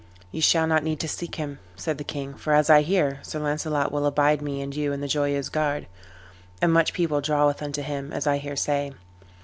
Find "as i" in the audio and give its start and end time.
2.53-2.81, 8.11-8.39